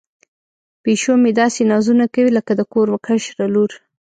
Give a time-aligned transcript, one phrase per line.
[0.83, 3.71] پیشو مې داسې نازونه کوي لکه د کور کشره لور.